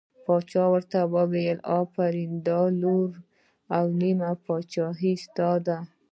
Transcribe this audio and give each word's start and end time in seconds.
باچا 0.25 0.63
ورته 0.73 0.99
وویل 1.15 1.57
آفرین 1.79 2.31
دا 2.47 2.61
لور 2.81 3.11
او 3.75 3.85
نیمه 3.99 4.31
پاچهي 4.45 5.13
ستا 5.23 5.51
ده. 5.65 5.77